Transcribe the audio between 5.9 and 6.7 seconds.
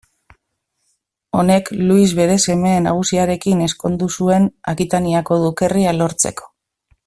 lortzeko.